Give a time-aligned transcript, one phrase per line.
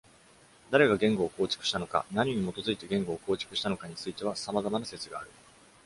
[0.71, 5.29] 誰が言語を構築したのか、何に基づいて言語を構築したのかについては、さまざまな説がある。